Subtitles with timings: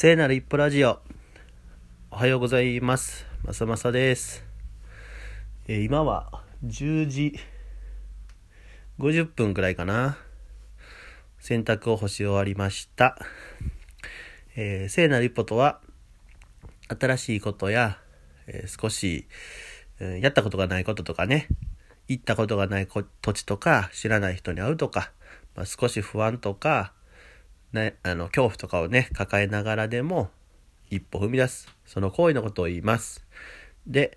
[0.00, 1.00] 聖なる一歩ラジオ。
[2.12, 3.26] おはようございます。
[3.42, 4.44] まさまさです。
[5.66, 7.36] えー今は10時
[9.00, 10.16] 50分くらいかな。
[11.40, 13.18] 洗濯を干し終わりました。
[14.54, 15.80] えー聖なる一歩とは、
[16.96, 17.98] 新しいことや、
[18.46, 19.26] えー少し、
[19.98, 21.48] えやったことがないこととかね、
[22.06, 25.10] 行ったことがない土地とか、知らない人に会うとか、
[25.56, 26.92] まあ、少し不安とか、
[27.72, 30.30] ね、あの恐怖とかをね抱えながらでも
[30.90, 31.68] 一歩踏み出す。
[31.84, 33.26] その行為のことを言います。
[33.86, 34.16] で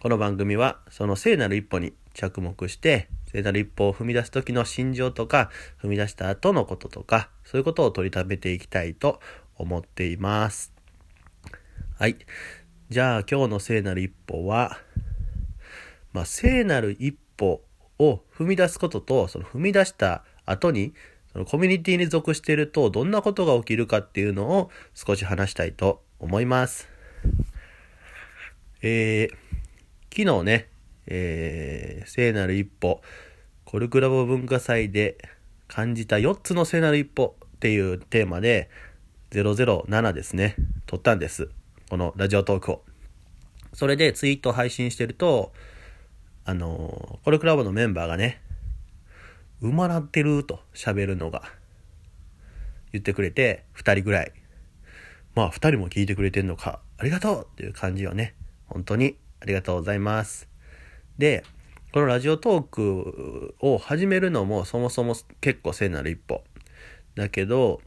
[0.00, 5.50] この番組はその聖なる一歩に着目して聖なる一歩を踏み出す時の心情とか
[5.82, 9.20] 踏み出した後のこととかそういうことを取りためていきたいと
[9.56, 10.72] 思っています。
[11.98, 12.16] はい。
[12.88, 14.78] じゃあ今日の聖なる一歩は
[16.12, 17.62] まあ聖なる一歩
[17.98, 20.94] を踏み出すこととその踏み出した後に
[21.32, 26.88] そのコミュニティに属しているとどんなことが起きるかっていうのを少し話したいと思います。
[28.82, 30.68] えー、昨日ね、
[31.06, 33.00] えー、聖なる一歩、
[33.64, 35.16] コルクラボ文化祭で
[35.68, 38.68] 感じた4つの聖なる一歩っていうテーマで
[39.30, 41.48] 007ですね、撮ったんです。
[41.88, 42.82] このラジオトークを。
[43.72, 45.52] それでツイート配信してると、
[46.44, 48.40] あのーコルクラボのメンバーがね、
[49.62, 51.44] うまなってると喋るのが
[52.92, 54.32] 言ってくれて2人ぐらい。
[55.34, 58.34] まあ2人も聞いてくれてんのかありがとうっていう感じはね。
[58.66, 59.16] 本当に。
[59.40, 60.48] ありがとうございます。
[61.16, 61.44] で
[61.92, 66.42] このラジオトークを始めるのもそもそも結構聖なる一歩。
[67.14, 67.80] だけど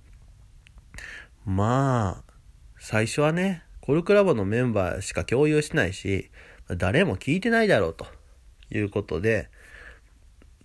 [1.46, 2.34] まあ
[2.80, 6.32] 最初はねコルクラボのメンバーしか共有しないし
[6.78, 8.06] 誰も聞いてないだろうと
[8.72, 9.50] いうことで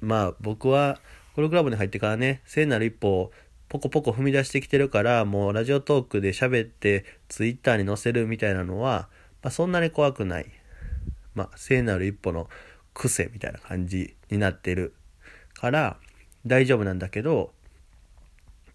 [0.00, 0.98] まあ僕は
[1.34, 3.32] コルクラブに入ってからね聖なる一歩を
[3.68, 9.08] ポコポコ踏み出してきてるからもうラジオトークで喋ってツイッターに載せるみたいなのは、
[9.42, 10.46] まあ、そんなに怖くない。
[11.34, 12.48] まあ聖なる一歩の
[12.94, 14.94] 癖みたいな感じになってる
[15.54, 15.96] から
[16.46, 17.52] 大丈夫なんだけど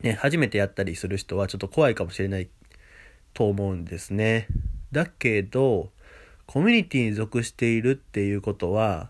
[0.02, 2.48] ね初めてやったりする人はちょっと怖いかもしれない
[3.34, 4.48] と思うんですね。
[4.92, 5.92] だけど
[6.46, 9.10] コミュニティに属しているっていうことは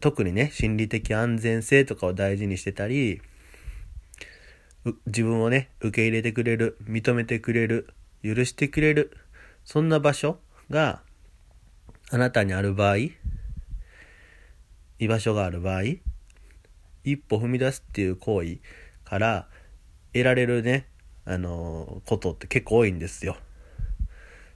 [0.00, 3.20] 特にね心理的安全性とかを大事にしてたり
[5.06, 7.88] 自分をね受け入れてくれる認めてくれる
[8.22, 9.16] 許してくれる
[9.64, 10.38] そんな場所
[10.70, 11.02] が
[12.10, 12.96] あなたにある場合
[14.98, 15.82] 居場所がある場合
[17.04, 18.58] 一歩踏み出すっていう行為
[19.04, 19.46] から
[20.12, 20.86] 得られるね
[21.24, 23.36] あのーことって結構多いんですよ。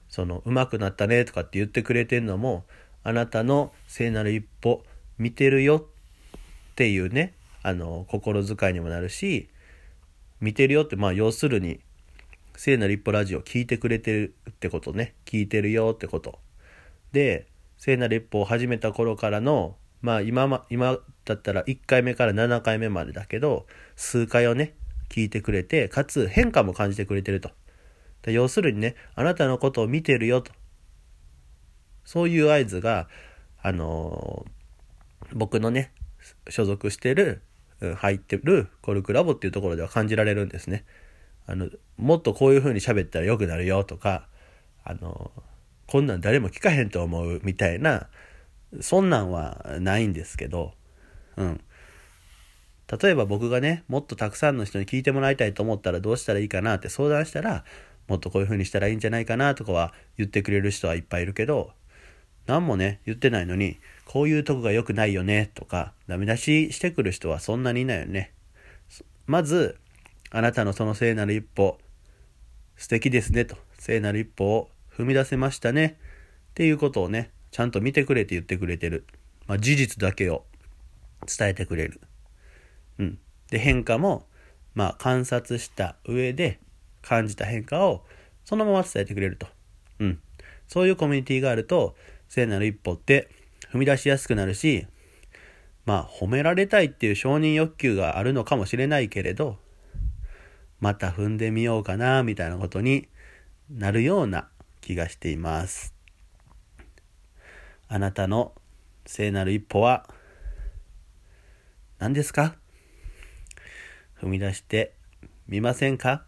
[0.09, 2.65] その上手くなったねとかって言ってくれてんのも
[3.03, 4.83] あなたの聖なる一歩
[5.17, 9.49] 見てるよっていうねあの心遣いにもなるし
[10.41, 11.79] 見てるよってまあ要するに
[12.55, 15.15] 聖なる一歩ラジオ聞いてくれてるってことね。
[15.25, 16.39] 聞いてるよってこと。
[17.11, 17.47] で
[17.77, 24.75] 聖なる一歩を始めた頃からのまあ今ま今だったら1回目から7回目までだけど数回をね
[25.09, 27.51] 聞いてくれてかつ変化も感じてくれてると。
[28.25, 30.51] 要するにねあなたのことを見てるよと。
[32.05, 33.07] そういう合図が
[33.61, 34.52] あのー
[35.33, 35.91] 僕のね
[36.49, 37.41] 所属してる
[37.95, 40.85] 入ってるコルクラボっていうところでは感じられるんですね。
[41.45, 44.27] あのもっとこういう風に喋ったら良くなるよとか
[44.85, 45.31] あの
[45.87, 48.07] こんなん誰も聞かへんと思うみたいな
[48.81, 50.73] そんなんはないんですけど、
[51.35, 51.61] うん、
[53.01, 57.65] 例えば僕がねもっとたくさんの人に聞いてもらいたいと思ったらどうしたらいいかなって相談したら
[58.07, 61.71] もっとこういう風にしたらいいんじゃないかなとかは言ってくれる人はいっぱいいるけど
[62.45, 68.33] 何もね言ってないのにこういうとこが良くないよねとかダメ出ししてくる人はそんなにいないよね。
[69.25, 69.77] まず
[70.31, 71.77] あなたのその聖なる一歩
[72.75, 73.55] 素敵ですねと。
[73.77, 75.97] 聖なる一歩を踏み出せましたね
[76.51, 79.05] っていうことをねちゃんと見てくれて言ってくれてる、
[79.47, 80.45] まあ、事実だけを
[81.25, 82.01] 伝えてくれる。
[82.99, 83.19] うん。
[83.49, 84.25] で変化も
[84.73, 86.59] まあ観察した上で
[87.01, 88.03] 感じた変化を
[88.43, 89.47] そのまま伝えてくれると。
[89.99, 90.19] うん。
[90.67, 91.95] そういうコミュニティがあると
[92.29, 93.29] 聖なる一歩って
[93.71, 94.87] 踏み出しやすくなるし
[95.85, 99.57] まあ褒められたいっていう承認欲求があるのかもしれないけれど
[100.79, 103.07] また踏んでみようかなみたいなことに
[103.69, 104.49] なるような
[104.81, 105.93] 気がしています。
[107.87, 108.53] あなたの
[109.05, 110.09] 聖なる一歩は
[111.99, 112.55] 何ですか？
[114.21, 114.93] 踏み出して
[115.47, 116.25] みませんか？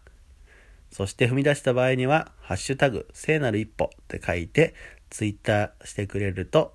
[0.90, 4.74] そして踏み出した場合には「ハッシュタグ聖なる一歩」って書いて
[5.10, 6.74] ツイッターしてくれると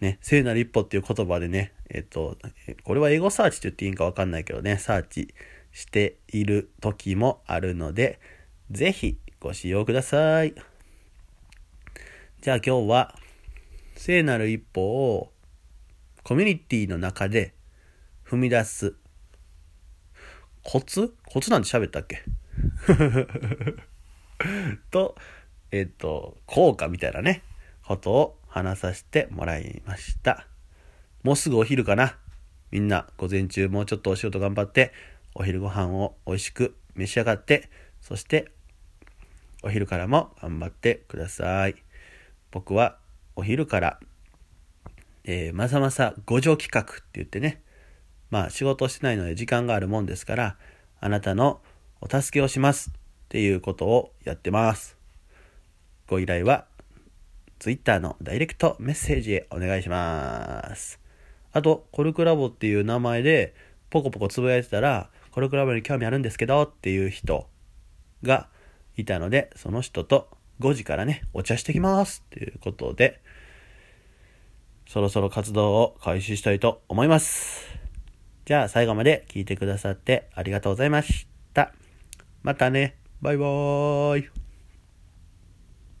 [0.00, 2.36] ね、聖なる一歩っていう言葉でね、えっと、
[2.82, 5.34] これは英語サーチって言っていいんかわかんないけどね、サーチ
[5.72, 8.20] している時もあるので、
[8.70, 10.54] ぜひご使用ください。
[12.42, 13.18] じゃあ今日は、
[13.96, 15.32] 聖なる一歩を
[16.24, 17.54] コミュニティの中で
[18.26, 18.96] 踏み出す。
[20.62, 21.14] コツ？
[21.26, 22.22] コツなんて喋ったっけ？
[24.90, 25.16] と、
[25.74, 27.42] えっ、と、効果みたいなね、
[27.84, 30.46] ことを話させてもらいました。
[31.24, 32.16] もうすぐお昼かな。
[32.70, 34.92] みんな午前中もうちょっとお仕事頑張って、
[35.34, 37.68] お昼ご飯を美味しく召し上がって、
[38.00, 38.52] そして
[39.64, 41.74] お昼からも頑張ってください。
[42.52, 42.96] 僕は
[43.34, 43.98] お昼から、
[45.24, 47.62] えー、まさまさ五条企画って言ってね、
[48.30, 50.56] まあ仕事してないので時間があるもんですから、
[51.00, 51.60] あなたの
[52.00, 52.92] お助けをしますっ
[53.28, 55.03] ていうことをやってます。
[56.14, 56.66] ご依頼は
[57.58, 61.00] Twitter のダイレクトメッセージへお願いします。
[61.52, 63.54] あと、コルクラボっていう名前で
[63.90, 67.48] ポコポコつぶやいてたら、コルクラボに興味あるんですけどっていう人
[68.22, 68.48] が
[68.96, 70.28] いたので、その人と
[70.60, 73.20] 5時からね、お茶してきますっていうことで、
[74.86, 77.66] そろそろ活動を開始したいと思います。
[78.44, 81.72] じゃあ最後まで聞いてくださってありがとうございました。
[82.42, 82.98] またね。
[83.20, 84.43] バイバーイ。